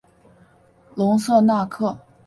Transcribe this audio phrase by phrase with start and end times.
[0.95, 1.95] 隆瑟纳克。